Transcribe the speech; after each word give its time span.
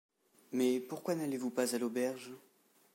Mais 0.51 0.79
pourquoi 0.79 1.13
n’allez-vous 1.13 1.51
pas 1.51 1.75
à 1.75 1.77
l’auberge? 1.77 2.31